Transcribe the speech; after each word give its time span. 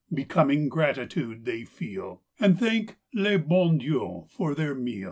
Becoming 0.11 0.67
gratitude 0.67 1.45
they 1.45 1.63
feel. 1.63 2.23
And 2.39 2.57
thank 2.59 2.95
le 3.13 3.37
bon 3.37 3.77
Dieii 3.79 4.31
for 4.31 4.55
their 4.55 4.73
meal. 4.73 4.99